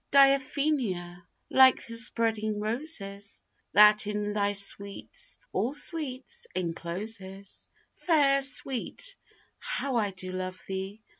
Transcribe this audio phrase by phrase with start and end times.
[0.11, 9.15] Diaphenia, like the spreading roses, That in thy sweets all sweets encloses, Fair sweet,
[9.59, 11.03] how I do love thee!